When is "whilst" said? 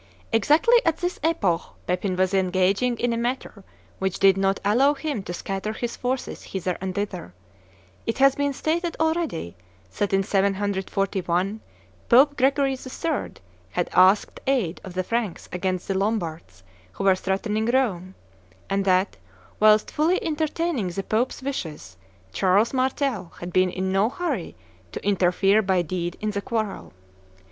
19.59-19.91